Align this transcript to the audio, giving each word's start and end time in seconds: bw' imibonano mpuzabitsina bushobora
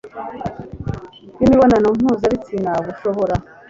bw' 1.35 1.43
imibonano 1.45 1.87
mpuzabitsina 1.97 2.71
bushobora 2.85 3.35